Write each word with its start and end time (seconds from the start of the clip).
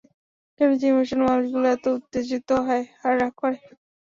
কেন 0.59 0.69
যে 0.79 0.85
ইমোশনাল 0.89 1.27
মানুষগুলো 1.27 1.65
এত 1.69 1.85
উত্তেজিত 1.97 2.49
হয় 2.65 2.85
আর 3.05 3.13
রাগ 3.19 3.33
করে? 3.41 3.57